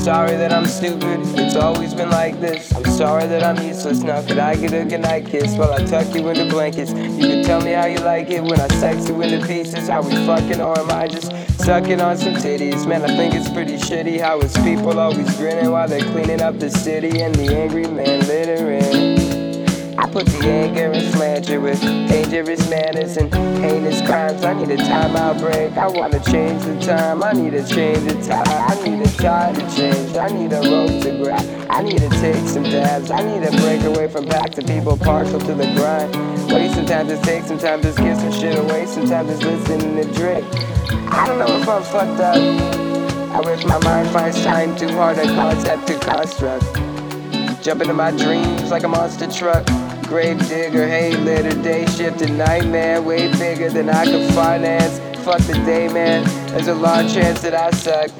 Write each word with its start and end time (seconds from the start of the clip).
sorry 0.00 0.36
that 0.36 0.50
I'm 0.50 0.64
stupid, 0.64 1.20
it's 1.38 1.56
always 1.56 1.92
been 1.92 2.08
like 2.08 2.40
this. 2.40 2.74
I'm 2.74 2.84
sorry 2.86 3.26
that 3.26 3.42
I'm 3.42 3.62
useless, 3.62 4.00
now 4.00 4.22
could 4.22 4.38
I 4.38 4.56
get 4.56 4.72
a 4.72 4.84
goodnight 4.86 5.26
kiss 5.26 5.54
while 5.56 5.72
I 5.74 5.84
tuck 5.84 6.14
you 6.14 6.26
into 6.26 6.46
blankets? 6.46 6.90
You 6.90 7.28
can 7.28 7.44
tell 7.44 7.60
me 7.60 7.72
how 7.72 7.84
you 7.84 7.98
like 7.98 8.30
it 8.30 8.42
when 8.42 8.58
I 8.58 8.68
sex 8.68 9.08
you 9.08 9.20
into 9.20 9.46
pieces. 9.46 9.88
How 9.88 10.02
we 10.02 10.14
fucking, 10.24 10.60
or 10.60 10.78
am 10.78 10.90
I 10.90 11.06
just 11.06 11.32
sucking 11.62 12.00
on 12.00 12.16
some 12.16 12.34
titties? 12.34 12.86
Man, 12.86 13.02
I 13.02 13.14
think 13.14 13.34
it's 13.34 13.50
pretty 13.50 13.76
shitty 13.76 14.18
how 14.18 14.40
it's 14.40 14.56
people 14.62 14.98
always 14.98 15.36
grinning 15.36 15.70
while 15.70 15.86
they're 15.86 16.00
cleaning 16.00 16.40
up 16.40 16.58
the 16.58 16.70
city 16.70 17.20
and 17.20 17.34
the 17.34 17.54
angry 17.54 17.86
man 17.86 18.20
littering. 18.26 19.29
Put 20.12 20.26
the 20.26 20.48
anger 20.48 20.90
and 20.90 21.14
slander 21.14 21.60
with 21.60 21.80
dangerous 21.80 22.68
manners 22.68 23.16
and 23.16 23.32
heinous 23.32 24.02
crimes. 24.02 24.42
I 24.42 24.54
need 24.54 24.68
a 24.70 24.76
timeout 24.76 25.38
break. 25.38 25.76
I 25.76 25.86
wanna 25.86 26.18
change 26.24 26.64
the 26.64 26.80
time. 26.80 27.22
I 27.22 27.32
need 27.32 27.52
to 27.52 27.64
change 27.64 28.12
the 28.12 28.20
time. 28.26 28.42
I 28.48 28.74
need 28.82 29.06
a 29.06 29.10
tide 29.12 29.54
to 29.54 29.76
change. 29.76 30.16
I 30.16 30.26
need 30.26 30.52
a 30.52 30.62
rope 30.62 31.00
to 31.02 31.22
grab. 31.22 31.66
I 31.70 31.82
need 31.82 31.98
to 31.98 32.08
take 32.08 32.44
some 32.48 32.64
dabs. 32.64 33.12
I 33.12 33.22
need 33.22 33.48
to 33.48 33.56
break 33.58 33.82
away 33.84 34.08
from 34.08 34.26
packs 34.26 34.58
of 34.58 34.66
people 34.66 34.96
partial 34.96 35.38
to 35.38 35.54
the 35.54 35.72
grind. 35.76 36.12
Wait, 36.50 36.72
sometimes 36.72 37.12
it 37.12 37.22
takes, 37.22 37.46
sometimes 37.46 37.84
it's 37.84 37.96
give 37.96 38.16
some 38.18 38.32
shit 38.32 38.58
away, 38.58 38.86
sometimes 38.86 39.30
it's 39.30 39.44
listening 39.44 39.94
to 39.94 40.12
Drake. 40.14 40.44
I 41.12 41.28
don't 41.28 41.38
know 41.38 41.56
if 41.56 41.68
I'm 41.68 41.84
fucked 41.84 42.20
up. 42.20 42.36
I 43.32 43.40
wish 43.42 43.64
my 43.64 43.78
mind 43.84 44.08
finds 44.10 44.42
time 44.42 44.76
too 44.76 44.88
hard 44.88 45.18
to 45.18 45.22
concept 45.22 45.86
to 45.86 45.98
construct. 46.00 47.62
Jump 47.62 47.82
into 47.82 47.94
my 47.94 48.10
dreams 48.10 48.72
like 48.72 48.82
a 48.82 48.88
monster 48.88 49.30
truck. 49.30 49.68
Grave 50.10 50.40
digger, 50.48 50.88
hey, 50.88 51.16
later 51.18 51.54
day 51.62 51.86
shift 51.86 52.20
at 52.20 52.30
nightmare. 52.30 53.00
Way 53.00 53.30
bigger 53.30 53.70
than 53.70 53.88
I 53.88 54.04
could 54.04 54.34
finance. 54.34 54.98
Fuck 55.24 55.38
the 55.42 55.52
day, 55.64 55.86
man. 55.86 56.24
There's 56.48 56.66
a 56.66 56.74
large 56.74 57.14
chance 57.14 57.42
that 57.42 57.54
I 57.54 57.70
suck. 57.70 58.10